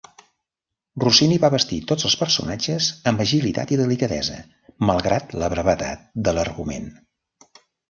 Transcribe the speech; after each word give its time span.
Rossini 1.01 1.35
va 1.43 1.51
bastir 1.55 1.77
tots 1.91 2.07
els 2.09 2.15
personatges 2.21 2.87
amb 3.13 3.21
agilitat 3.27 3.75
i 3.77 3.79
delicadesa, 3.83 4.41
malgrat 4.93 5.39
la 5.45 5.53
brevetat 5.57 6.05
de 6.31 6.37
l'argument. 6.41 6.91